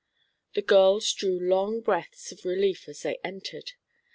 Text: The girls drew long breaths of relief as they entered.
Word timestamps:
The 0.55 0.63
girls 0.63 1.13
drew 1.13 1.39
long 1.39 1.79
breaths 1.81 2.31
of 2.31 2.43
relief 2.43 2.87
as 2.89 3.03
they 3.03 3.19
entered. 3.23 3.73